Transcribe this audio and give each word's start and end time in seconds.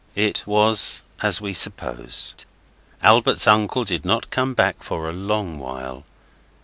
It 0.15 0.47
was 0.47 1.03
as 1.21 1.39
we 1.39 1.53
suppose. 1.53 2.33
Albert's 3.03 3.45
uncle 3.45 3.83
did 3.83 4.03
not 4.03 4.31
come 4.31 4.55
back 4.55 4.81
for 4.81 5.07
a 5.07 5.13
long 5.13 5.59
while. 5.59 6.05